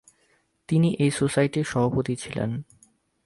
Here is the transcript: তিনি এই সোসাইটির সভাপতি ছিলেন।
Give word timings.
তিনি 0.69 0.89
এই 0.95 1.11
সোসাইটির 1.11 1.63
সভাপতি 1.63 2.13
ছিলেন। 2.15 2.49